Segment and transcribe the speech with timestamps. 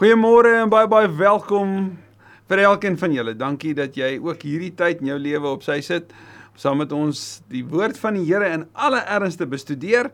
[0.00, 1.72] Goeiemôre en baie baie welkom
[2.48, 3.34] vir elkeen van julle.
[3.36, 6.14] Dankie dat jy ook hierdie tyd in jou lewe op sy sit
[6.56, 10.08] saam met ons die woord van die Here in alle erns te bestudeer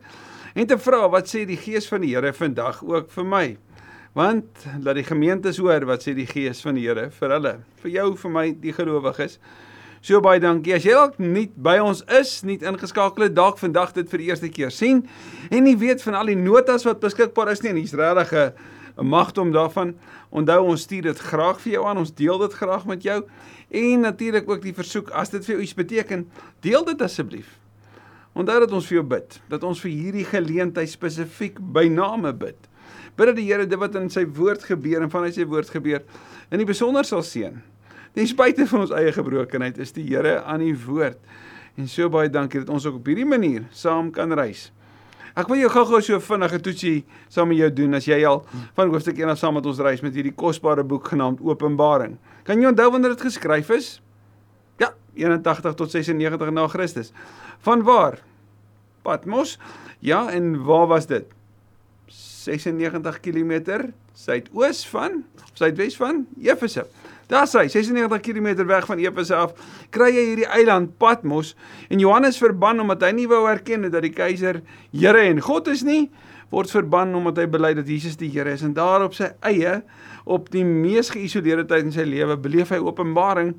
[0.51, 3.41] en te vra wat sê die Gees van die Here vandag ook vir my.
[4.11, 7.95] Want laat die gemeentes hoor wat sê die Gees van die Here vir hulle, vir
[7.95, 9.39] jou, vir my, die gelowiges.
[10.03, 10.75] So baie dankie.
[10.75, 14.33] As jy dalk nie by ons is, nie ingeskakel het, dalk vandag dit vir die
[14.35, 15.05] eerste keer sien
[15.47, 18.35] en nie weet van al die notas wat beskikbaar is nie en hier's regtig
[18.97, 19.95] 'n magdom daarvan.
[20.29, 21.97] Onthou ons stuur dit graag vir jou aan.
[21.97, 23.23] Ons deel dit graag met jou.
[23.69, 26.29] En natuurlik ook die versoek as dit vir jou iets beteken,
[26.59, 27.59] deel dit asseblief.
[28.33, 32.69] Onthou dat ons vir jou bid, dat ons vir hierdie geleentheid spesifiek by name bid.
[33.17, 36.03] Bid dat die Here dit wat in sy woord gebeur en vanuit sy woord gebeur
[36.51, 37.57] in die besonder sal seën.
[38.13, 41.17] Ten spyte van ons eie gebrokenheid is die Here aan die woord.
[41.77, 44.71] En so baie dankie dat ons ook op hierdie manier saam kan reis.
[45.37, 48.39] Ek wil jou gou-gou so vinnige toetsie saam met jou doen as jy al
[48.73, 52.15] van hoofstuk 1 af saam met ons reis met hierdie kosbare boek genaamd Openbaring.
[52.47, 53.89] Kan jy onthou wanneer dit geskryf is?
[54.81, 57.13] Ja, 81 tot 96 na Christus.
[57.67, 58.17] Van waar?
[59.05, 59.59] Patmos.
[60.01, 61.29] Ja, en waar was dit?
[62.09, 65.21] 96 km suidoos van
[65.53, 66.87] suidwes van Efese.
[67.27, 69.57] Daar's hy, 96 km weg van Efese af,
[69.91, 71.55] kry jy hierdie eiland Patmos
[71.91, 74.61] en Johannes verban omdat hy nie wou erken dat die keiser
[74.93, 76.07] Here en God is nie,
[76.55, 79.81] word verban omdat hy bely dat Jesus die Here is en daar op sy eie
[80.23, 83.57] op die mees geïsoleerde tyd in sy lewe beleef hy openbaring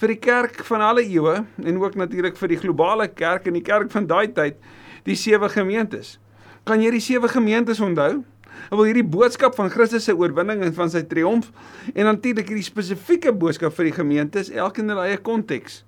[0.00, 3.64] vir die kerk van alle eeue en ook natuurlik vir die globale kerk en die
[3.64, 4.56] kerk van daai tyd,
[5.04, 6.16] die sewe gemeentes.
[6.64, 8.22] Kan jy die sewe gemeentes onthou?
[8.68, 11.48] Hy wil hierdie boodskap van Christus se oorwinning en van sy triomf
[11.94, 15.82] en natuurlik hierdie spesifieke boodskap vir die gemeentes elkeen in hulle eie konteks.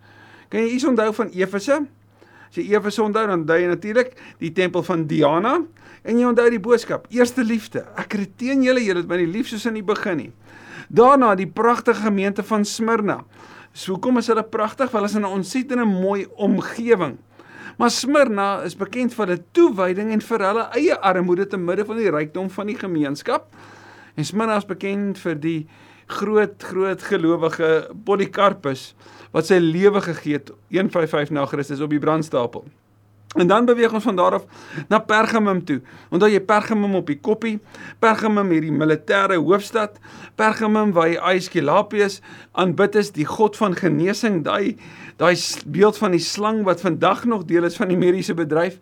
[0.53, 1.83] Kan jy iets onthou van Efese?
[2.49, 5.59] As jy Efese onthou dan dui jy natuurlik die tempel van Diana
[6.03, 7.85] en jy onthou die boodskap, eerste liefde.
[7.97, 10.31] Ek het teen julle, julle het my nie lief soos in die begin nie.
[10.93, 13.23] Daarna die pragtige gemeente van Smyrna.
[13.73, 14.91] So hoekom is hulle pragtig?
[14.93, 17.17] Wel is hulle 'n ontsettende mooi omgewing.
[17.79, 22.01] Maar Smyrna is bekend vir hulle toewyding en vir hulle eie armoede te midde van
[22.01, 23.49] die rykdom van die gemeenskap.
[24.17, 25.59] En Smyrna is bekend vir die
[26.13, 27.71] groot groot gelowige
[28.05, 28.93] Polycarpus
[29.33, 32.67] wat sy lewe gegee het 155 na Christus op die brandstapel.
[33.33, 34.45] En dan beweeg ons van daar af
[34.89, 35.81] na Pergamum toe.
[36.13, 37.55] Onthou jy Pergamum op die koppie?
[37.99, 39.97] Pergamum hierdie militêre hoofstad.
[40.37, 42.21] Pergamum waar hy Aesculapius
[42.53, 44.77] aanbid is, die god van genesing, daai
[45.17, 48.81] daai beeld van die slang wat vandag nog deel is van die mediese bedryf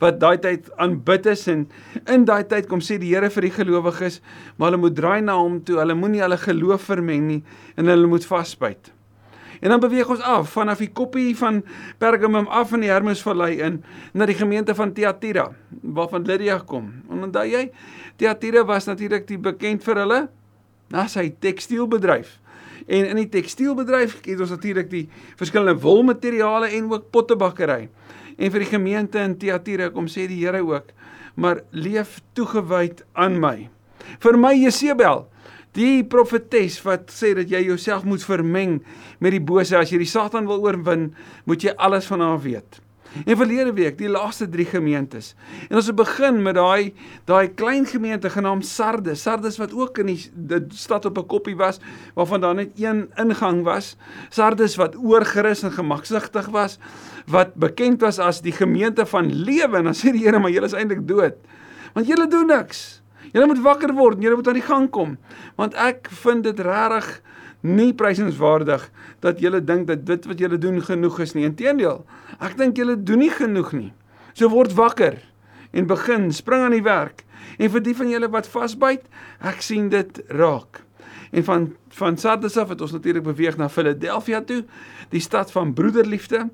[0.00, 1.66] wat daai tyd aanbid is en
[2.08, 4.20] in daai tyd kom sê die Here vir die gelowiges,
[4.56, 5.76] maar hulle moet draai na hom toe.
[5.80, 7.42] Hulle moenie hulle geloof vermeng nie
[7.76, 8.94] en hulle moet vasbyt.
[9.60, 11.60] En dan beweeg ons af vanaf die koppie van
[12.00, 13.80] Pergamum af in die Hermesvallei in
[14.16, 15.50] na die gemeente van Thyatira
[15.82, 16.92] waarvan Lydia kom.
[17.10, 17.66] En onthou jy,
[18.16, 20.20] Thyatira was natuurlik die bekend vir hulle
[20.90, 22.38] na sy tekstielbedryf.
[22.88, 25.04] En in die tekstielbedryf het ons natuurlik die
[25.38, 27.88] verskillende wolmateriale en ook pottebakkery.
[28.40, 30.88] En vir die gemeente in Thyatira kom sê die Here ook,
[31.36, 33.68] maar leef toegewyd aan my.
[34.24, 35.26] Vir my Jesebel
[35.78, 38.80] Die profetes wat sê dat jy jouself moet vermeng
[39.22, 41.12] met die bose as jy die Satan wil oorwin,
[41.46, 42.80] moet jy alles van haar weet.
[43.26, 45.32] En verlede week, die laaste 3 gemeentes.
[45.68, 46.92] En ons het begin met daai
[47.26, 49.22] daai klein gemeente genaamd Sardes.
[49.22, 51.80] Sardes wat ook in die, die stad op 'n koppie was
[52.14, 53.96] waarvan daar net een ingang was.
[54.30, 56.78] Sardes wat oorgerus en gemaksigtig was,
[57.26, 60.66] wat bekend was as die gemeente van lewe en dan sê die Here maar julle
[60.66, 61.34] is eintlik dood.
[61.92, 62.99] Want julle doen niks.
[63.32, 65.16] Julle moet wakker word, julle moet aan die gang kom.
[65.60, 67.08] Want ek vind dit regtig
[67.60, 68.86] nie prysenswaardig
[69.20, 71.46] dat julle dink dat dit wat julle doen genoeg is nie.
[71.48, 72.04] Inteendeel,
[72.40, 73.90] ek dink julle doen nie genoeg nie.
[74.32, 75.18] So word wakker
[75.76, 77.24] en begin spring aan die werk.
[77.60, 79.04] En vir die van julle wat vasbyt,
[79.44, 80.82] ek sien dit raak.
[81.30, 84.64] En van van Sardes af het ons natuurlik beweeg na Philadelphia toe,
[85.10, 86.48] die stad van broederliefde,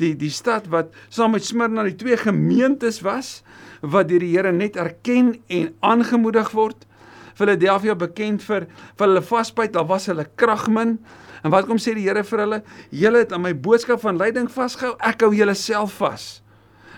[0.00, 3.40] die die stad wat saam met Smyrna die twee gemeentes was
[3.80, 6.86] wat deur die Here net erken en aangemoedig word.
[7.34, 10.98] Philadelphia bekend vir vir hulle vasbyt, daar was hulle krag min.
[11.42, 12.60] En wat kom sê die Here vir hulle?
[12.90, 14.94] Julle het aan my boodskap van lyding vasgehou.
[15.00, 16.42] Ek hou julle self vas.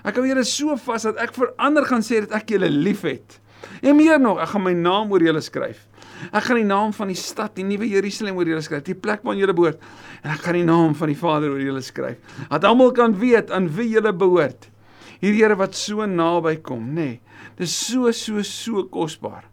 [0.05, 3.39] Ek hou julle so vas dat ek vir ander gaan sê dat ek julle liefhet.
[3.81, 5.87] En meer nog, ek gaan my naam oor julle skryf.
[6.31, 9.25] Ek gaan die naam van die stad, die nuwe Jerusalem oor julle skryf, die plek
[9.25, 9.83] waar julle behoort.
[10.23, 12.39] En ek gaan die naam van die Vader oor julle skryf.
[12.51, 14.71] Dat almal kan weet aan wie julle behoort
[15.25, 16.95] hierdie Here wat so naby kom, nê.
[16.95, 17.21] Nee,
[17.59, 19.45] dis so so so kosbaar.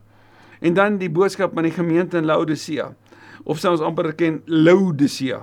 [0.61, 2.91] En dan die boodskap aan die gemeente in Laodicea
[3.41, 5.39] of sou ons amper ken Laodicea.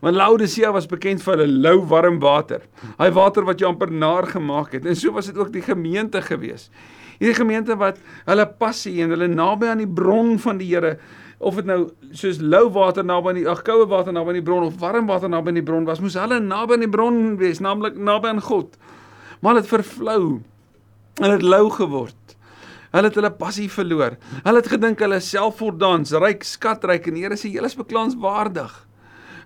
[0.00, 2.62] Want Laodicea was bekend vir hulle lou warm water.
[2.96, 4.86] Hy water wat jou amper naar gemaak het.
[4.88, 6.70] En so was dit ook die gemeente gewees.
[7.22, 10.96] Hierdie gemeente wat hulle passie en hulle naby aan die bron van die Here
[11.38, 11.84] of dit nou
[12.18, 15.06] soos lou water naby aan die ag koue water naby aan die bron of warm
[15.06, 18.32] water naby aan die bron was, moes hulle naby aan die bron wees, naamlik naby
[18.32, 18.74] aan God.
[19.42, 20.24] Maar dit vervlou
[21.22, 22.36] en dit lou geword.
[22.92, 24.18] Hulle het hulle passie verloor.
[24.42, 28.74] Hulle het gedink hulle self voordans, ryk, skatryk en die Here sê julle is beklaanswaardig.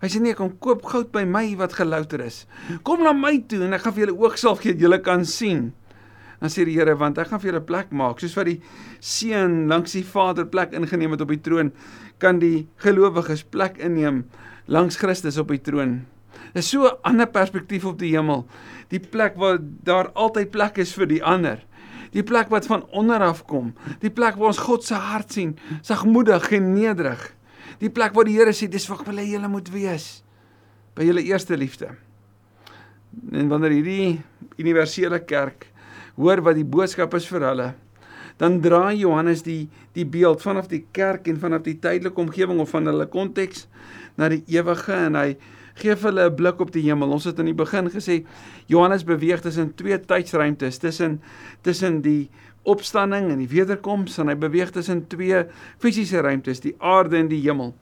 [0.00, 2.44] Hy sê nee, kom koop goud by my wat gelouter is.
[2.88, 5.74] Kom na my toe en ek gaan vir julle oogsalf gee dat julle kan sien.
[6.40, 8.58] Dan sê die Here, want ek gaan vir julle plek maak, soos wat die
[9.00, 11.72] seun langs die Vader plek ingeneem het op die troon,
[12.22, 14.24] kan die gelowiges plek inneem
[14.66, 16.04] langs Christus op die troon.
[16.54, 18.46] Dis so 'n ander perspektief op die hemel.
[18.88, 21.64] Die plek waar daar altyd plek is vir die ander.
[22.12, 23.74] Die plek wat van onder af kom.
[24.00, 27.34] Die plek waar ons God se hart sien, sagmoedig en nederig.
[27.78, 30.22] Die plek waar die Here sê dis wat wil hy julle moet wees
[30.94, 31.90] by julle eerste liefde.
[33.32, 34.20] En wanneer hierdie
[34.56, 35.66] universele kerk
[36.16, 37.74] hoor wat die boodskap is vir hulle,
[38.40, 42.74] dan draai Johannes die die beeld vanaf die kerk en vanaf die tydelike omgewing of
[42.74, 43.66] van hulle konteks
[44.20, 45.36] na die ewige en hy
[45.76, 47.12] gee vir hulle 'n blik op die hemel.
[47.12, 48.24] Ons het in die begin gesê
[48.66, 51.20] Johannes beweeg tussen twee tydsruimtes, tussen
[51.62, 52.30] tussen die
[52.64, 55.46] opstanding en die wederkoms en hy beweeg tussen twee
[55.78, 57.74] fisiese ruimtes, die aarde en die hemel.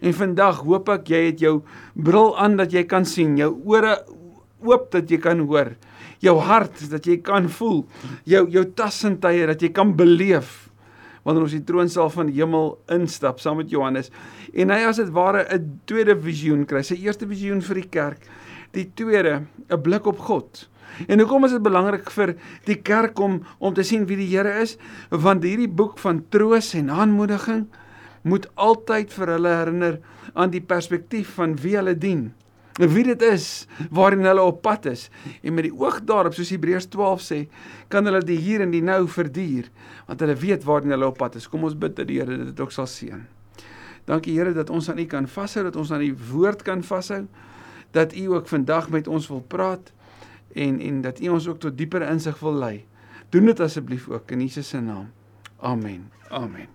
[0.00, 1.62] En vandag hoop ek jy het jou
[1.94, 3.98] bril aan dat jy kan sien, jou ore
[4.62, 5.74] oop dat jy kan hoor
[6.20, 7.84] jou hart dat jy kan voel,
[8.28, 10.68] jou jou tassentuie dat jy kan beleef
[11.24, 14.08] wanneer ons die troonsaal van die hemel instap saam met Johannes
[14.56, 16.82] en hy as dit ware 'n tweede visioen kry.
[16.82, 18.26] Sy eerste visioen vir die kerk,
[18.72, 20.68] die tweede 'n blik op God.
[21.08, 22.34] En hoekom is dit belangrik vir
[22.66, 24.76] die kerk om om te sien wie die Here is?
[25.10, 27.66] Want hierdie boek van troos en aanmoediging
[28.22, 30.00] moet altyd vir hulle herinner
[30.34, 32.34] aan die perspektief van wie hulle dien
[32.88, 35.08] wie dit is waarin hulle op pad is.
[35.42, 37.40] En met die oog daarop soos Hebreërs 12 sê
[37.92, 39.68] kan hulle die hier en die nou verduur
[40.06, 41.48] want hulle weet waarin hulle op pad is.
[41.48, 43.26] Kom ons bid dat die Here dit ook sal seën.
[44.08, 47.26] Dankie Here dat ons aan U kan vashou dat ons aan die woord kan vashou
[47.92, 49.92] dat U ook vandag met ons wil praat
[50.54, 52.86] en en dat U ons ook tot dieper insig wil lei.
[53.30, 55.10] Doen dit asseblief ook in Jesus se naam.
[55.60, 56.10] Amen.
[56.30, 56.66] Amen.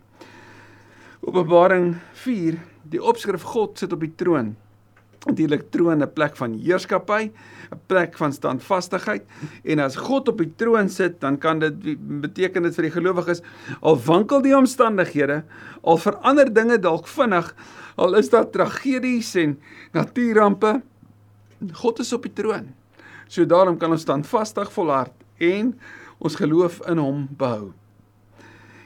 [1.25, 4.55] Openbaring 4 die opskrif God sit op die troon
[5.25, 7.31] natuurlik troon 'n plek van heerskappy,
[7.71, 9.23] 'n plek van standvastigheid
[9.63, 11.73] en as God op die troon sit, dan kan dit
[12.21, 13.41] beteken dit vir die gelowiges
[13.81, 15.43] al wankel die omstandighede,
[15.81, 17.55] al verander dinge dalk vinnig,
[17.95, 19.59] al is daar tragedies en
[19.93, 20.81] natuurrampe,
[21.73, 22.73] God is op die troon.
[23.27, 25.79] So daarom kan ons standvastig volhard en
[26.17, 27.73] ons geloof in hom behou.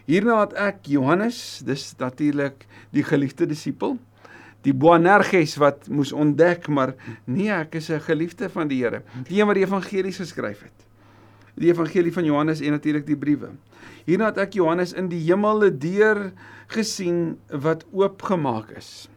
[0.09, 2.65] Hierna het ek Johannes, dis natuurlik
[2.95, 4.00] die geliefde disipel,
[4.68, 6.96] die Boanerges wat moes ontdek maar
[7.26, 9.02] nee ek is 'n geliefde van die Here.
[9.28, 10.88] Die een wat die evangelies geskryf het.
[11.56, 13.50] Die evangelie van Johannes en natuurlik die briewe.
[14.06, 16.32] Hierna het ek Johannes in die hemel deur
[16.68, 19.10] gesien wat oopgemaak is.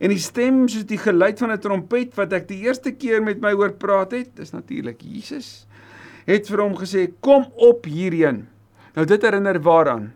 [0.00, 3.40] En die stem soos die geluid van 'n trompet wat ek die eerste keer met
[3.40, 5.66] my hoor praat het is natuurlik Jesus
[6.26, 8.46] het vir hom gesê kom op hierheen.
[8.96, 10.12] Nou dit herinner waaraan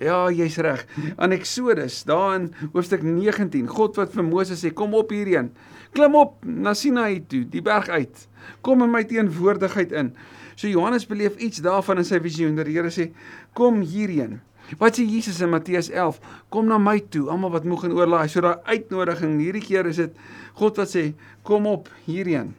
[0.00, 0.82] Ja, jy's reg.
[1.16, 5.52] Aan Eksodus, daar in hoofstuk 19, God wat vir Moses sê, kom op hierheen.
[5.94, 8.24] Klim op na Sinaï toe, die berg uit.
[8.66, 10.10] Kom in my teenwoordigheid in.
[10.56, 12.58] So Johannes beleef iets daarvan in sy visioen.
[12.58, 13.12] Die Here sê,
[13.54, 14.40] kom hierheen.
[14.80, 16.18] Wat sê Jesus in Matteus 11?
[16.50, 18.26] Kom na my toe, almal wat moeg en oorlaai.
[18.32, 20.20] So daai uitnodiging, hierdie keer is dit
[20.58, 21.12] God wat sê,
[21.46, 22.54] kom op hierheen.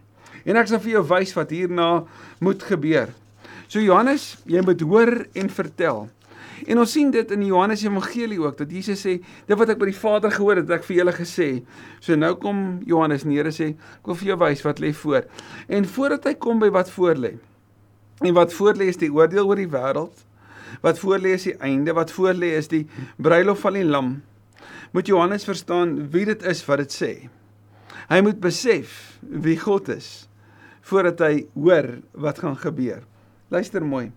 [0.46, 1.90] En ek sal vir jou wys wat hierna
[2.46, 3.12] moet gebeur.
[3.68, 6.06] So Johannes, jy moet hoor en vertel.
[6.68, 9.80] En ons sien dit in die Johannes Evangelie ook dat Jesus sê, "Dit wat ek
[9.80, 11.64] by die Vader gehoor het, het ek vir julle gesê."
[12.00, 15.26] So nou kom Johannes en Here sê, "Ek wil vir jou wys wat lê voor."
[15.68, 17.38] En voordat hy kom by wat voor lê.
[18.22, 20.26] En wat voor lê is die oordeel oor die wêreld.
[20.82, 24.24] Wat voor lê is die einde, wat voor lê is die bruilof van die lam.
[24.92, 27.30] Moet Johannes verstaan wie dit is wat dit sê.
[28.10, 30.28] Hy moet besef wie God is
[30.86, 33.02] voordat hy hoor wat gaan gebeur.
[33.50, 34.12] Luister mooi.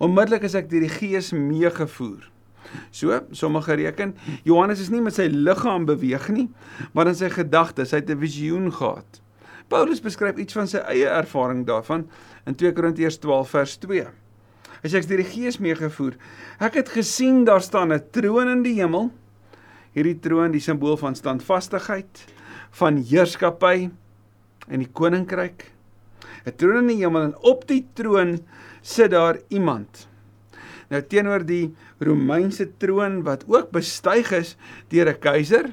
[0.00, 2.24] Onmiddellik is ek deur die Gees meegevoer.
[2.94, 4.14] So, sommige reken,
[4.46, 6.46] Johannes is nie met sy liggaam beweeg nie,
[6.94, 9.20] maar in sy gedagtes, hy het 'n visioen gehad.
[9.68, 12.08] Paulus beskryf iets van sy eie ervaring daarvan
[12.46, 14.06] in 2 Korintiërs 12 vers 2.
[14.82, 16.16] Hy sê ek is deur die Gees meegevoer.
[16.58, 19.12] Ek het gesien daar staan 'n troon in die hemel.
[19.92, 22.26] Hierdie troon, die simbool van standvastigheid,
[22.70, 23.90] van heerskappy
[24.68, 25.72] en die koninkryk.
[26.46, 28.38] 'n Troon in die hemel en op die troon
[28.82, 30.08] sit daar iemand.
[30.90, 31.70] Nou teenoor die
[32.02, 34.56] Romeinse troon wat ook bestyg is
[34.90, 35.70] deur 'n keiser,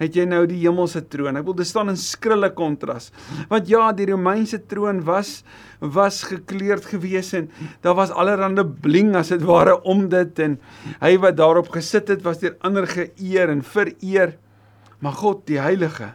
[0.00, 1.36] het jy nou die hemelse troon.
[1.36, 3.10] Ek wil dit staan in skrille kontras.
[3.50, 5.44] Want ja, die Romeinse troon was
[5.80, 10.58] was gekleurd gewees en daar was allerlei bling as dit ware om dit en
[11.00, 14.36] hy wat daarop gesit het was deur ander geëer en vereer.
[15.00, 16.12] Maar God, die Heilige,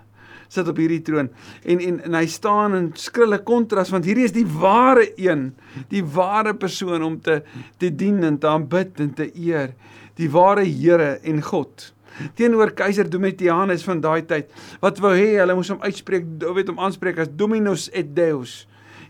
[0.56, 1.30] sit op hierdie troon
[1.64, 5.50] en en en hy staan in skrille kontras want hierdie is die ware een,
[5.92, 7.42] die ware persoon om te
[7.82, 9.76] te dien en te aanbid en te eer,
[10.16, 11.92] die ware Here en God.
[12.36, 14.52] Teenoor keiser Domitianus van daai tyd
[14.84, 18.64] wat wou hê hulle moes hom uitspreek, weet hom aanspreek as Dominus et Deus,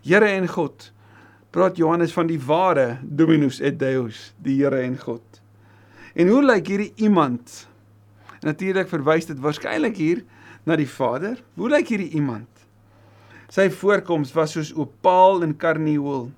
[0.06, 0.92] Here en God.
[1.54, 5.24] Praat Johannes van die ware Dominus et Deus, die Here en God.
[6.16, 7.66] En hoe lyk hierdie iemand?
[8.46, 10.24] Natuurlik verwys dit waarskynlik hier
[10.66, 11.40] na die Vader.
[11.56, 12.50] Hoe lyk hierdie iemand?
[13.54, 16.32] Sy voorkoms was soos opaal en karnieul.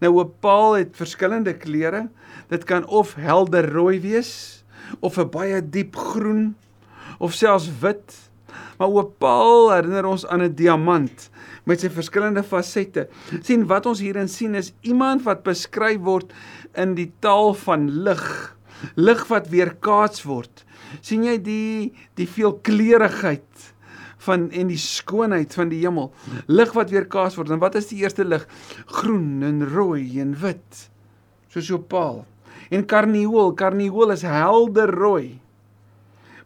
[0.00, 2.06] Nou opaal het verskillende kleure.
[2.48, 4.64] Dit kan of helder rooi wees
[5.00, 6.54] of 'n baie diep groen
[7.18, 8.30] of selfs wit.
[8.78, 11.30] Maar opaal herinner ons aan 'n diamant
[11.64, 13.08] met sy verskillende fasette.
[13.42, 16.32] sien wat ons hierin sien is iemand wat beskryf word
[16.74, 18.53] in die taal van lig.
[18.94, 20.64] Lig wat weerkaats word
[21.02, 23.74] sien jy die die veelkleurigheid
[24.24, 26.10] van en die skoonheid van die hemel.
[26.46, 27.52] Lig wat weerkaats word.
[27.52, 28.46] En wat is die eerste lig?
[29.00, 30.86] Groen en rooi en wit.
[31.52, 32.22] Soos opaal.
[32.72, 35.40] En karnieul, karnieul is helder rooi.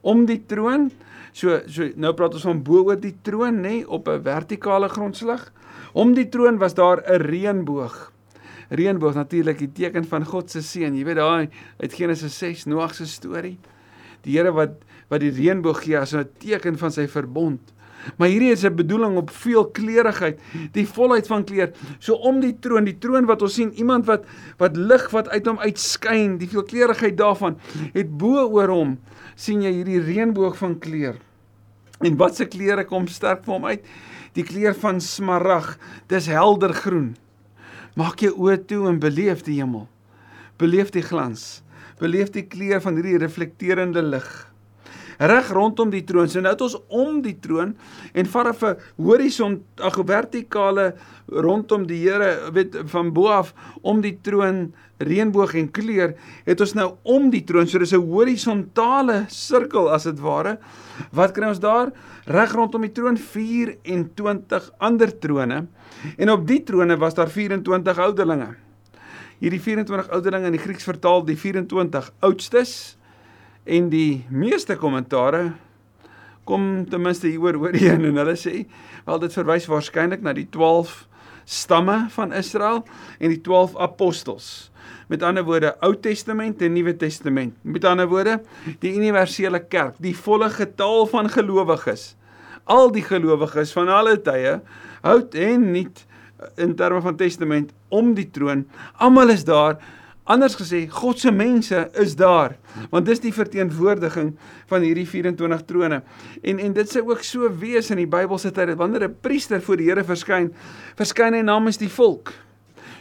[0.02, 0.88] Om die troon,
[1.32, 4.88] so so nou praat ons van bo oor die troon, nê, nee, op 'n vertikale
[4.88, 5.52] grondslag.
[5.92, 8.12] Om die troon was daar 'n reënboog.
[8.68, 10.94] Reënboog natuurlik die teken van God se seën.
[10.94, 11.48] Jy weet daai
[11.80, 13.58] uit Genesis 6 Noag se storie
[14.24, 17.60] die Here wat wat die reënboog gee as 'n teken van sy verbond.
[18.18, 20.38] Maar hierdie is 'n bedoeling op veel kleurigheid,
[20.72, 21.72] die volheid van kleur.
[21.98, 24.24] So om die troon, die troon wat ons sien, iemand wat
[24.58, 27.56] wat lig wat uit hom uitskyn, die veelkleurigheid daarvan,
[27.94, 28.98] het bo oor hom
[29.34, 31.16] sien jy hierdie reënboog van kleur.
[32.00, 33.84] En wat se kleure kom sterk vir hom uit?
[34.34, 35.78] Die kleur van smarag.
[36.06, 37.16] Dis helder groen.
[37.98, 39.88] Maak jou oë toe en beleef die hemel.
[40.58, 41.58] Beleef die glans
[41.98, 44.26] beleef die kleur van hierdie reflekterende lig.
[45.18, 46.28] Reg rondom die troon.
[46.30, 47.74] So nou het ons om die troon
[48.14, 50.94] en vanaf 'n horison, ag vertikale
[51.26, 56.74] rondom die Here, weet van bo af om die troon reënboog en kleur, het ons
[56.74, 57.66] nou om die troon.
[57.66, 60.58] So dis 'n horisontale sirkel as dit ware.
[61.12, 61.92] Wat kry ons daar?
[62.26, 65.66] Reg rondom die troon 24 ander trone.
[66.16, 68.56] En op die trone was daar 24 ouderlinge
[69.38, 72.97] hierdie 24 ouderlinge in die Grieks vertaal die 24 oudstes
[73.68, 75.52] en die meeste kommentare
[76.48, 78.62] kom ten minste hieroor ooreen en hulle sê
[79.04, 81.04] wel dit verwys waarskynlik na die 12
[81.48, 82.82] stamme van Israel
[83.18, 84.48] en die 12 apostels.
[85.08, 87.54] Met ander woorde Ou Testament en Nuwe Testament.
[87.64, 88.38] Met ander woorde
[88.82, 92.12] die universele kerk, die volle getal van gelowiges.
[92.68, 94.58] Al die gelowiges van alle tye,
[95.00, 96.04] oud en nuut
[96.60, 98.66] in terme van testament om die troon.
[99.00, 99.78] Almal is daar.
[100.28, 102.58] Anders gesê, God se mense is daar.
[102.92, 104.34] Want dis die verteenwoordiging
[104.68, 106.02] van hierdie 24 trone.
[106.42, 109.62] En en dit sê ook so wees in die Bybelse tyd dat wanneer 'n priester
[109.62, 110.52] voor die Here verskyn,
[110.96, 112.32] verskyn hy namens die volk.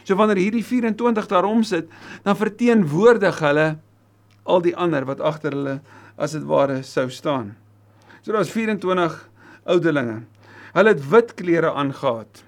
[0.04, 1.86] So wanneer hierdie 24 daarom sit,
[2.24, 3.78] dan verteenwoordig hulle
[4.44, 5.80] al die ander wat agter hulle
[6.16, 7.56] as dit ware sou staan.
[8.22, 9.28] So daar's 24
[9.64, 10.22] ouderlinge.
[10.72, 12.47] Hulle het wit klere aangetree.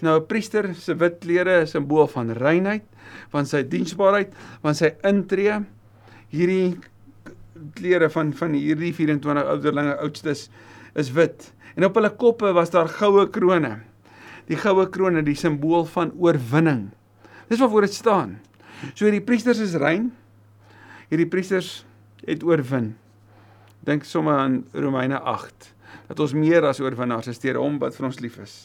[0.00, 2.84] Nou 'n priester se wit klere is 'n simbool van reinheid,
[3.30, 5.64] van sy diensbaarheid, van sy intree.
[6.30, 6.78] Hierdie
[7.74, 10.48] klere van van hierdie 24 ouderlinge oudstes
[10.94, 13.78] is wit en op hulle koppe was daar goue krones.
[14.46, 16.90] Die goue krones, die simbool van oorwinning.
[17.48, 18.38] Dis waarvoor dit staan.
[18.94, 20.12] So hierdie priesters is rein.
[21.08, 21.84] Hierdie priesters
[22.26, 22.96] het oorwin.
[23.86, 25.74] Dink sommer aan Romeine 8
[26.08, 28.56] dat ons meer as oorwinnaars is deur hom wat vir ons lief is.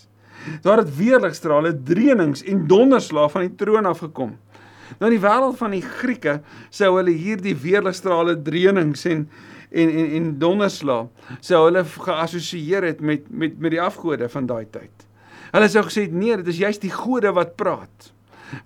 [0.62, 4.36] Daar het weerligstrale, dreunings en donderslae van die troon af gekom.
[5.00, 6.40] Nou in die wêreld van die Grieke
[6.74, 9.28] sou hulle hierdie weerligstrale, dreunings en
[9.74, 11.08] en en en donderslae
[11.42, 15.08] sou hulle geassosieer het met met met die afgode van daai tyd.
[15.54, 18.12] Hulle sou gesê nee, dit is juist die gode wat praat.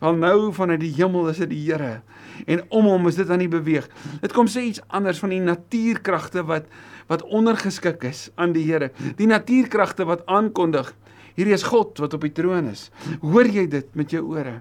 [0.02, 2.02] Want nou vanuit die hemel is dit die Here
[2.46, 3.88] en om hom is dit aan die beweeg.
[4.22, 6.68] Dit kom sê iets anders van die natuurkragte wat
[7.08, 8.92] wat ondergeskik is aan die Here.
[9.16, 10.92] Die natuurkragte wat aankondig
[11.38, 12.88] Hierdie is God wat op die troon is.
[13.22, 14.60] Hoor jy dit met jou ore?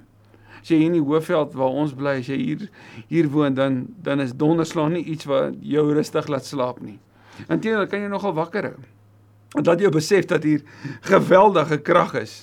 [0.60, 2.66] As jy hier in die Hoofveld waar ons bly, as jy hier
[3.08, 6.98] hier woon, dan dan is donderslag nie iets wat jou rustig laat slaap nie.
[7.46, 8.76] Inteendeel, kan jy nogal wakker hou.
[9.56, 10.64] En dat jy besef dat hier
[11.06, 12.36] geweldige krag is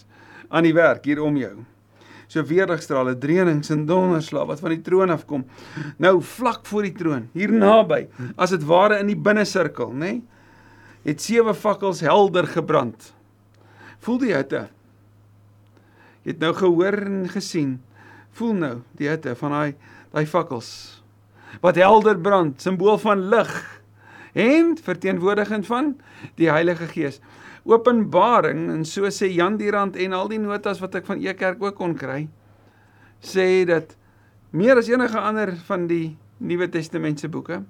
[0.49, 1.55] aan die werk hier om jou.
[2.31, 5.43] So weerligstrale, dreunings en donderslag wat van die troon afkom.
[6.01, 9.99] Nou vlak voor die troon, hier naby, as dit ware in die binnesirkel, nê?
[10.15, 10.21] Nee?
[11.03, 13.11] het sewe fakkels helder gebrand.
[14.03, 14.67] Voel die hitte.
[16.23, 17.77] Jy het nou gehoor en gesien.
[18.37, 19.73] Voel nou die hitte van daai
[20.13, 20.69] daai fakkels
[21.61, 23.51] wat helder brand, simbool van lig
[24.33, 25.91] en verteenwoordigend van
[26.39, 27.19] die Heilige Gees.
[27.69, 31.77] Openbaring en so sê Jan Dirand en al die notas wat ek van Ekerk ook
[31.77, 32.25] kon kry
[33.23, 33.93] sê dat
[34.51, 37.61] meer as enige ander van die Nuwe Testamentiese boeke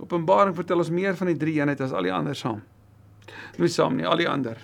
[0.00, 2.62] Openbaring vertel ons meer van die drie eenheid as al die ander saam.
[3.60, 4.56] Nie saam nie, al die ander.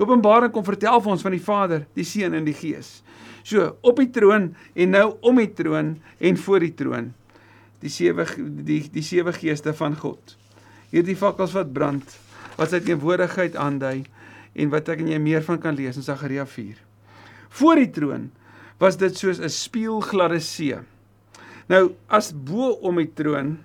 [0.00, 3.00] Openbaring kom vertel vir ons van die Vader, die Seun en die Gees.
[3.44, 7.10] So, op die troon en nou om die troon en voor die troon.
[7.80, 8.26] Die sewe
[8.64, 10.36] die die sewe geeste van God.
[10.92, 12.16] Hierdie fakkels wat brand,
[12.58, 14.04] wat sy teenwoordigheid aandui
[14.56, 16.76] en wat ek en jy meer van kan lees in Sagaria 4.
[17.60, 18.28] Voor die troon
[18.80, 20.76] was dit soos 'n spieelgladde see.
[21.68, 23.58] Nou, as bo om die troon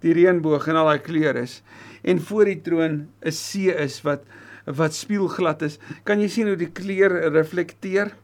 [0.00, 1.62] die reënboog en al daai kleure is
[2.02, 4.22] en voor die troon 'n see is wat
[4.64, 5.78] wat spieelglad is.
[6.04, 8.14] Kan jy sien hoe die kleur reflekteer?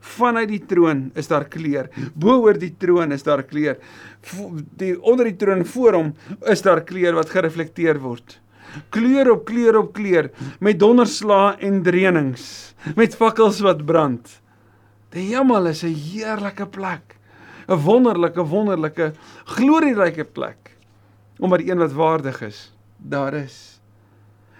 [0.00, 1.90] Vanuit die troon is daar kleur.
[2.14, 3.76] Bo oor die troon is daar kleur.
[4.80, 6.14] Die onder die troon voor hom
[6.48, 8.38] is daar kleur wat gereflekteer word.
[8.94, 10.30] Kleur op kleur op kleur
[10.62, 14.38] met donderslae en drenings, met fakkels wat brand.
[15.10, 17.16] Die hemel is 'n heerlike plek.
[17.68, 19.12] 'n Wonderlike, wonderlike,
[19.44, 20.76] glorieryke plek.
[21.38, 23.79] Omdat die een wat waardig is, daar is.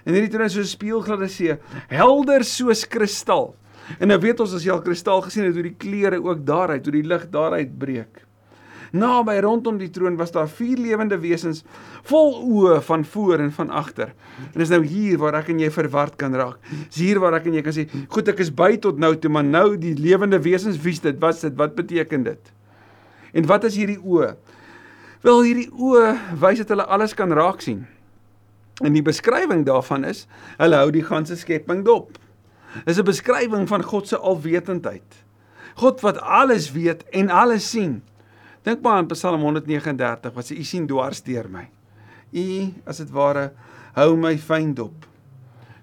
[0.04, 3.54] En hierdie troon is so 'n spieelgladde see, helder soos kristal.
[3.98, 6.84] En nou weet ons as jy al kristal gesien het hoe die kleure ook daaruit,
[6.84, 8.26] hoe die lig daaruit breek.
[8.90, 11.62] Naby rondom die troon was daar vier lewende wesens
[12.10, 14.14] vol oë van voor en van agter.
[14.52, 16.58] En dis nou hier waar ek en jy verward kan raak.
[16.88, 19.30] Dis hier waar ek en jy kan sê, "Goed, ek is by tot nou toe,
[19.30, 21.20] maar nou die lewende wesens, wie's dit?
[21.20, 21.54] Wat's dit?
[21.56, 22.52] Wat beteken dit?"
[23.32, 24.34] En wat is hierdie oë?
[25.22, 27.86] Wel, hierdie oë wys dat hulle alles kan raak sien.
[28.80, 30.26] En die beskrywing daarvan is,
[30.58, 32.18] hulle hou die ganse skepping dop.
[32.86, 35.24] Dis 'n beskrywing van God se alwetendheid.
[35.74, 38.02] God wat alles weet en alles sien.
[38.62, 41.68] Dink maar aan Psalm 139 wat sê u sien dwars deur my.
[42.32, 43.52] U as dit ware
[43.96, 45.06] hou my fyn dop.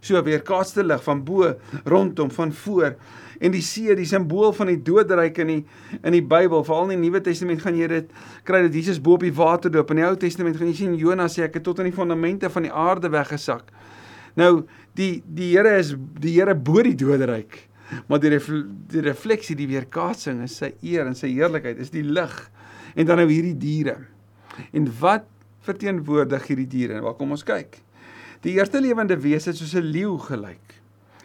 [0.02, 2.96] So weer kaatste lig van bo rondom van voor
[3.40, 5.60] en die see, die simbool van die doodryk in die
[6.02, 8.12] in die Bybel, veral in die Nuwe Testament gaan jy dit
[8.48, 9.92] kry dat Jesus bo op die water loop.
[9.94, 12.50] In die Ou Testament gaan jy sien Jonas sê ek het tot aan die fondamente
[12.50, 13.72] van die aarde weggesak.
[14.38, 14.66] Nou
[14.98, 17.68] die die Here is die Here bo die doodryk.
[18.08, 18.50] Maar die ref,
[18.92, 22.36] die refleksie, die weerkaatsing is sy eer en sy heerlikheid is die lig.
[23.00, 23.96] En dan nou hierdie diere.
[24.76, 25.28] En wat
[25.68, 27.02] verteenwoordig hierdie diere?
[27.06, 27.80] Waar kom ons kyk?
[28.44, 30.76] Die eerste lewende wese het soos 'n leeu gelyk.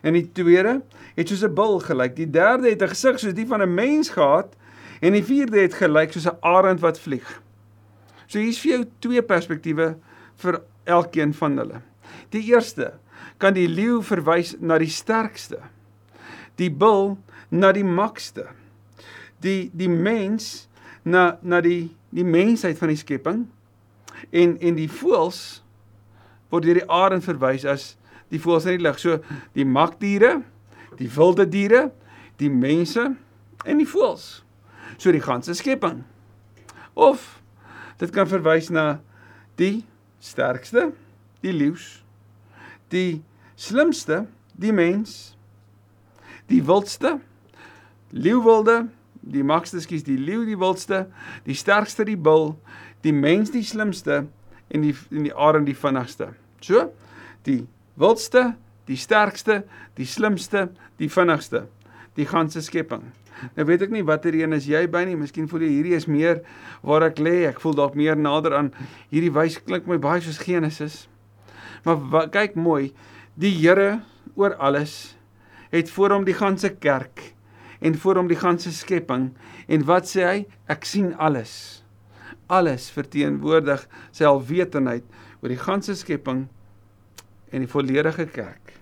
[0.03, 0.81] En die tweede
[1.15, 2.17] het soos 'n bul gelyk.
[2.17, 4.57] Die derde het 'n gesig soos die van 'n mens gehad
[5.01, 7.43] en die vierde het gelyk soos 'n arend wat vlieg.
[8.27, 9.97] So hier's vir jou twee perspektiewe
[10.37, 11.81] vir elkeen van hulle.
[12.31, 12.93] Die eerste
[13.39, 15.59] kan die leeu verwys na die sterkste.
[16.55, 17.19] Die bul
[17.51, 18.47] na die makste.
[19.41, 20.69] Die die mens
[21.03, 23.47] na na die die mensheid van die skepping
[24.31, 25.63] en en die voëls
[26.53, 27.97] word deur die arend verwys as
[28.33, 28.99] die voëls in die lug.
[29.01, 29.21] So
[29.57, 30.39] die makdiere,
[30.99, 31.91] die wilde diere,
[32.41, 33.13] die mense
[33.69, 34.43] en die voëls.
[34.97, 36.03] So die ganse skepping.
[36.95, 37.43] Of
[38.01, 39.01] dit kan verwys na
[39.61, 39.85] die
[40.23, 40.91] sterkste,
[41.43, 42.03] die leeu's,
[42.93, 43.23] die
[43.59, 44.25] slimste,
[44.59, 45.35] die mens,
[46.51, 47.19] die wildste,
[48.13, 48.87] leeuwilde,
[49.23, 51.07] die makste skies die leeu die wildste,
[51.47, 52.57] die sterkste die bul,
[53.07, 54.25] die mens die slimste
[54.73, 56.33] en die en die arend die vinnigste.
[56.63, 56.89] So,
[57.47, 57.63] die
[58.03, 58.53] wildste,
[58.91, 59.63] die sterkste,
[59.99, 61.67] die slimste, die vinnigste,
[62.19, 63.05] die ganse skepping.
[63.57, 65.17] Nou weet ek nie watter een is jy by nie.
[65.19, 66.43] Miskien voel jy hierdie is meer
[66.87, 67.43] waar ek lê.
[67.49, 68.71] Ek voel dalk meer nader aan
[69.11, 71.07] hierdie wys klink my baie soos Genesis.
[71.87, 72.93] Maar wat, kyk mooi,
[73.35, 74.03] die Here
[74.39, 75.17] oor alles
[75.73, 77.33] het voor hom die ganse kerk
[77.83, 79.31] en voor hom die ganse skepping
[79.67, 80.39] en wat sê hy?
[80.71, 81.83] Ek sien alles.
[82.53, 85.07] Alles verteenwoordig sy alwetendheid
[85.41, 86.45] oor die ganse skepping
[87.53, 88.75] en die volledige kerk.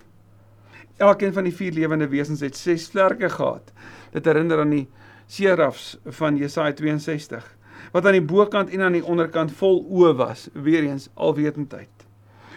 [1.01, 3.71] Elkeen van die vier lewende wesens het ses vlerke gehad.
[4.13, 4.85] Dit herinner aan die
[5.31, 7.57] serafs van Jesaja 62
[7.91, 11.89] wat aan die bokant en aan die onderkant vol oë was, weer eens alwetendheid.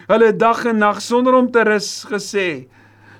[0.05, 2.67] Hulle dag en nag sonder om te rus gesê,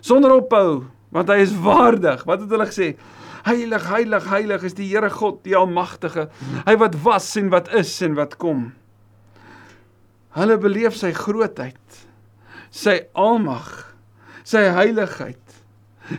[0.06, 2.24] sonder ophou, want hy is waardig.
[2.30, 2.94] Wat het hulle gesê?
[3.46, 6.28] Heilig, heilig, heilig is die Here God, die Almagtige.
[6.66, 8.68] Hy wat was en wat is en wat kom.
[10.36, 12.05] Hulle beleef sy grootheid
[12.76, 13.70] sy almag,
[14.44, 15.42] sy heiligheid.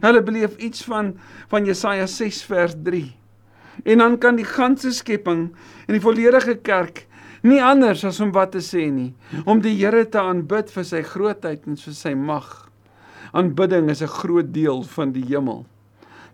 [0.02, 1.14] Hulle beleef iets van
[1.52, 3.04] van Jesaja 6 vers 3.
[3.84, 5.50] En dan kan die ganse skepping
[5.86, 7.04] en die volledige kerk
[7.46, 9.12] Nie anders as om wat te sê nie,
[9.46, 12.48] om die Here te aanbid vir sy grootheid en vir sy mag.
[13.36, 15.66] Aanbidding is 'n groot deel van die hemel.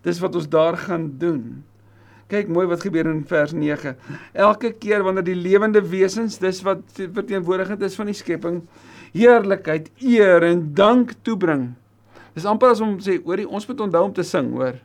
[0.02, 1.64] Dis wat ons daar gaan doen.
[2.28, 3.96] Kyk mooi wat gebeur in vers 9.
[4.32, 8.62] Elke keer wanneer die lewende wesens, dis wat verteenwoordigend is van die skepping,
[9.12, 11.72] heerlikheid, eer en dank toebring.
[12.34, 14.78] Dis amper as om sê, hoorie, ons moet onthou om te sing, hoor.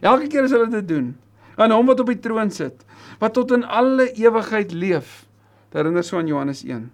[0.00, 1.12] Elke keer as hulle dit doen,
[1.56, 2.84] aan hom wat op die troon sit,
[3.20, 5.24] wat tot in alle ewigheid leef.
[5.70, 6.88] Dit herinner so aan Johannes 1.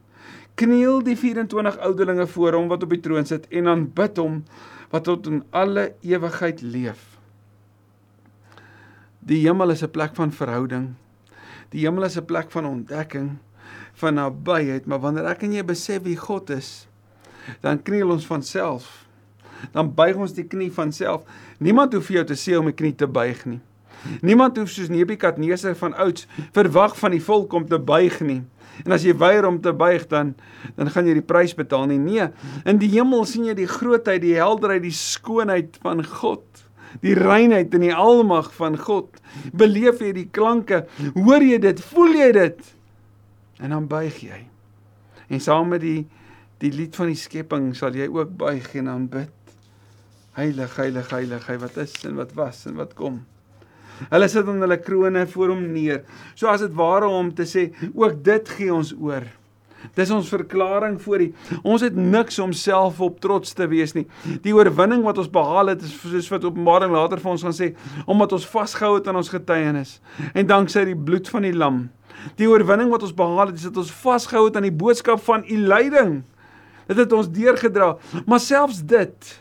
[0.58, 4.42] Kniel die 24 ouderlinge voor hom wat op die troon sit en aanbid hom
[4.92, 7.12] wat tot in alle ewigheid leef.
[9.22, 10.94] Die hemel is 'n plek van verhouding.
[11.70, 13.38] Die hemel is 'n plek van ontdekking,
[14.00, 16.87] van nabyheid, maar wanneer ek en jy besef wie God is,
[17.61, 18.88] dan kniel ons van self.
[19.70, 21.26] Dan buig ons die knie van self.
[21.62, 23.61] Niemand hoef vir jou te sê om die knie te buig nie.
[24.26, 28.40] Niemand hoef soos Nebukadneser van ouds verwag van die volk om te buig nie.
[28.83, 30.35] En as jy weier om te buig dan
[30.78, 32.00] dan gaan jy die prys betaal nie.
[32.00, 32.28] Nee,
[32.68, 36.44] in die hemel sien jy die grootheid, die helderheid, die skoonheid van God.
[37.02, 39.20] Die reinheid en die almag van God.
[39.57, 40.85] Beleef jy die klanke?
[41.16, 41.81] Hoor jy dit?
[41.92, 42.72] Voel jy dit?
[43.60, 44.40] En dan buig jy.
[45.28, 46.06] En saam met die
[46.62, 49.32] die lied van die skepping sal jy ook buig en aanbid.
[50.38, 53.18] Heilig, heilig, heilig, hy wat is en wat was en wat kom.
[54.12, 56.04] Hulle sit dan hulle krones voor hom neer.
[56.38, 59.26] So as dit ware om te sê, ook dit gee ons oor.
[59.96, 61.28] Dis ons verklaring voor U.
[61.62, 64.06] Ons het niks om self op trots te wees nie.
[64.44, 67.72] Die oorwinning wat ons behaal het is soos wat Openbaring later vir ons gaan sê,
[68.06, 69.98] omdat ons vasgehou het aan ons getuienis
[70.32, 71.84] en danksy die bloed van die lam.
[72.38, 75.46] Die oorwinning wat ons behaal het is dat ons vasgehou het aan die boodskap van
[75.48, 76.20] U lyding.
[76.90, 77.94] Dit het ons deurgedra,
[78.26, 79.32] maar selfs dit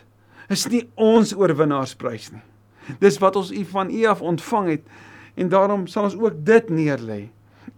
[0.52, 2.42] is nie ons oorwinnaarsprys nie.
[3.02, 4.82] Dis wat ons u van u af ontvang het
[5.34, 7.20] en daarom sal ons ook dit neerlê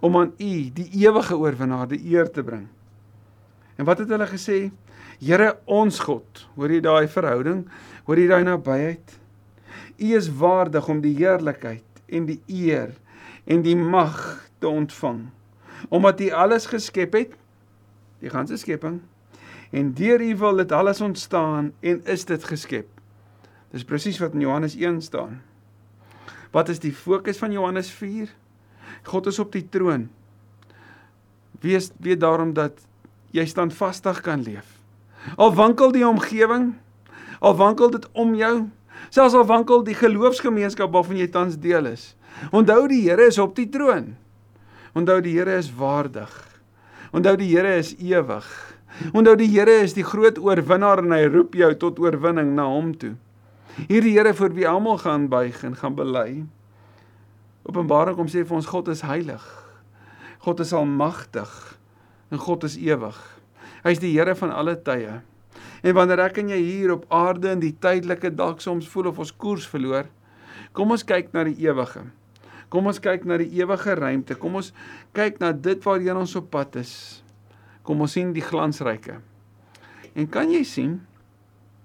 [0.05, 2.67] om aan u die ewige oorwinnaar die eer te bring.
[3.81, 4.59] En wat het hulle gesê?
[5.23, 7.63] Here ons God, hoor jy daai verhouding?
[8.05, 9.15] Hoor jy daai nabyheid?
[9.97, 12.93] U is waardig om die heerlikheid en die eer
[13.49, 14.19] en die mag
[14.61, 15.25] te ontvang.
[15.89, 17.35] Omdat u alles geskep het,
[18.21, 19.01] die ganse skepping,
[19.73, 22.89] en deur u wil dit alles ontstaan en is dit geskep.
[23.73, 25.41] Dis presies wat in Johannes 1 staan.
[26.53, 28.29] Wat is die fokus van Johannes 4?
[29.03, 30.09] God is op die troon.
[31.61, 32.79] Wees weet daarom dat
[33.35, 34.67] jy standvastig kan leef.
[35.37, 36.75] Al wankel die omgewing,
[37.41, 38.67] al wankel dit om jou,
[39.11, 42.13] selfs al wankel die geloofsgemeenskap waarvan jy tans deel is.
[42.53, 44.15] Onthou die Here is op die troon.
[44.95, 46.33] Onthou die Here is waardig.
[47.15, 48.47] Onthou die Here is ewig.
[49.13, 52.93] Onthou die Here is die groot oorwinnaar en hy roep jou tot oorwinning na hom
[52.99, 53.15] toe.
[53.89, 56.45] Hierdie Here vir wie almal gaan buig en gaan bely.
[57.65, 59.45] Openbaring kom sê vir ons God is heilig.
[60.45, 61.53] God is almagtig
[62.33, 63.17] en God is ewig.
[63.85, 65.21] Hy is die Here van alle tye.
[65.85, 69.21] En wanneer ek en jy hier op aarde in die tydelike dalk soms voel of
[69.21, 70.09] ons koers verloor,
[70.77, 72.05] kom ons kyk na die ewige.
[72.73, 74.37] Kom ons kyk na die ewige ruimte.
[74.41, 74.73] Kom ons
[75.17, 77.23] kyk na dit waarheen ons op pad is.
[77.85, 79.21] Kom ons sien die glansryke.
[80.15, 80.99] En kan jy sien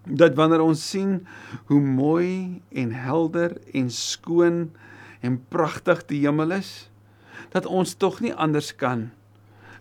[0.07, 1.19] dat wanneer ons sien
[1.69, 4.69] hoe mooi en helder en skoon
[5.21, 6.89] en pragtig die hemel is,
[7.53, 9.09] dat ons tog nie anders kan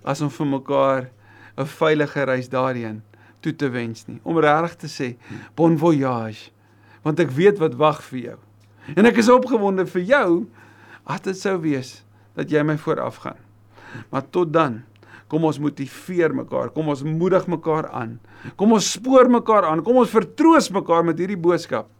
[0.08, 1.10] as om vir mekaar
[1.58, 3.02] 'n veilige reis daarheen
[3.40, 4.20] toe te wens nie.
[4.22, 5.16] Om regtig te sê
[5.54, 6.50] bon voyage,
[7.02, 8.38] want ek weet wat wag vir jou.
[8.96, 10.46] En ek is opgewonde vir jou
[11.06, 13.38] as dit sou wees dat jy my vooraf gaan.
[14.10, 14.84] Maar tot dan
[15.28, 18.16] Kom ons motiveer mekaar, kom ons moedig mekaar aan.
[18.56, 21.90] Kom ons spoor mekaar aan, kom ons vertroos mekaar met hierdie boodskap.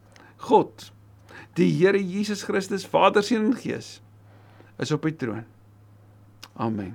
[0.48, 0.88] God,
[1.58, 3.98] die Here Jesus Christus, Vader, Seun en Gees
[4.78, 5.44] is op die troon.
[6.58, 6.94] Amen.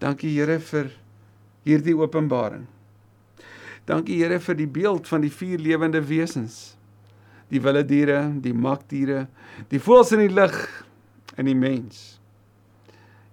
[0.00, 0.92] Dankie Here vir
[1.66, 2.66] hierdie openbaring.
[3.88, 6.76] Dankie Here vir die beeld van die vier lewende wesens.
[7.50, 9.24] Die wilde diere, die makdiere,
[9.72, 10.56] die voëls in die lug
[11.34, 12.20] en die mens.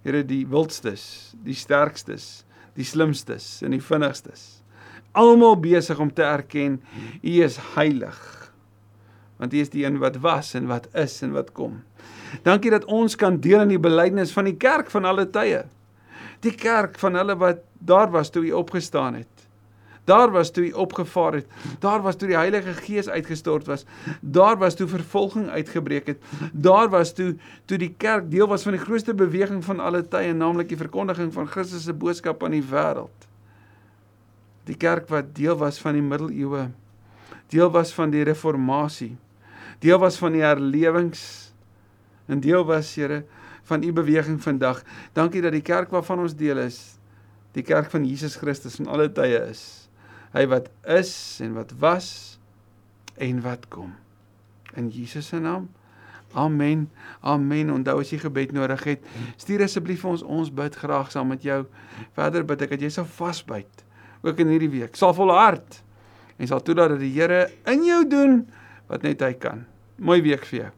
[0.02, 2.42] Here die wildstes, die sterkstes,
[2.74, 4.64] die slimstes en die vinnigstes.
[5.18, 6.80] Almal besig om te erken
[7.22, 8.18] U is heilig.
[9.38, 11.80] Want U is die een wat was en wat is en wat kom.
[12.44, 15.64] Dankie dat ons kan deel in die belydenis van die kerk van alle tye.
[16.44, 19.38] Die kerk van hulle wat daar was toe U opgestaan het.
[20.08, 21.46] Daar was toe hy opgevaar het.
[21.82, 23.84] Daar was toe die Heilige Gees uitgestort was.
[24.20, 26.22] Daar was toe vervolging uitgebreek het.
[26.52, 27.34] Daar was toe
[27.68, 31.32] toe die kerk deel was van die grootste beweging van alle tye, naamlik die verkondiging
[31.32, 33.28] van Christus se boodskap aan die wêreld.
[34.64, 36.70] Die kerk wat deel was van die middeleeue,
[37.52, 39.16] deel was van die reformatie,
[39.84, 41.52] deel was van die herlewings
[42.28, 43.24] en deel was, Here,
[43.68, 44.82] van u beweging vandag.
[45.16, 46.98] Dankie dat die kerk waarvan ons deel is,
[47.56, 49.62] die kerk van Jesus Christus van alle tye is.
[50.34, 51.12] Hy wat is
[51.44, 52.08] en wat was
[53.16, 53.94] en wat kom.
[54.76, 55.68] In Jesus se naam.
[56.36, 56.90] Amen.
[57.24, 57.72] Amen.
[57.72, 59.04] Onthou as jy gebed nodig het,
[59.40, 60.22] stuur asseblief vir ons.
[60.22, 61.62] Ons bid graag saam met jou.
[62.16, 63.84] Verder bid ek dat jy sal vasbyt
[64.26, 64.96] ook in hierdie week.
[64.98, 65.80] Sal volhard
[66.38, 68.40] en sal toelaat dat die Here in jou doen
[68.88, 69.66] wat net hy kan.
[69.98, 70.70] Mooi week vir jou.